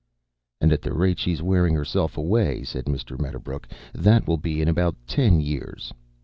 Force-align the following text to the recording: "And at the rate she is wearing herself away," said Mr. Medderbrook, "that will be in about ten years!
"And 0.59 0.73
at 0.73 0.81
the 0.81 0.95
rate 0.95 1.19
she 1.19 1.31
is 1.33 1.43
wearing 1.43 1.75
herself 1.75 2.17
away," 2.17 2.63
said 2.63 2.85
Mr. 2.85 3.19
Medderbrook, 3.19 3.67
"that 3.93 4.27
will 4.27 4.37
be 4.39 4.59
in 4.59 4.67
about 4.67 4.95
ten 5.05 5.39
years! 5.39 5.93